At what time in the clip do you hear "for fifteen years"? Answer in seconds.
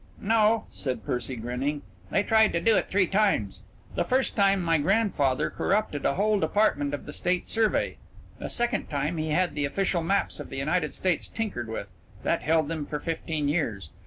12.87-13.91